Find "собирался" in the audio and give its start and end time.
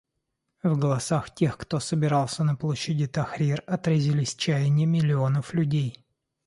1.79-2.43